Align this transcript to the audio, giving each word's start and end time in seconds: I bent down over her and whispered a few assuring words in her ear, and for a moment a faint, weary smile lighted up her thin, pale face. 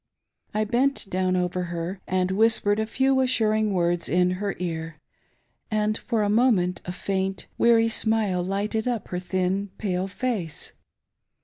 I 0.51 0.63
bent 0.63 1.07
down 1.11 1.35
over 1.35 1.65
her 1.65 2.01
and 2.07 2.31
whispered 2.31 2.79
a 2.79 2.87
few 2.87 3.19
assuring 3.21 3.71
words 3.71 4.09
in 4.09 4.31
her 4.41 4.55
ear, 4.57 4.99
and 5.69 5.95
for 5.95 6.23
a 6.23 6.27
moment 6.29 6.81
a 6.85 6.91
faint, 6.91 7.45
weary 7.59 7.87
smile 7.87 8.43
lighted 8.43 8.87
up 8.87 9.09
her 9.09 9.19
thin, 9.19 9.69
pale 9.77 10.07
face. 10.07 10.71